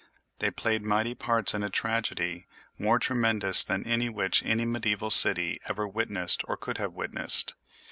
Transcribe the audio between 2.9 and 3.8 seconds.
tremendous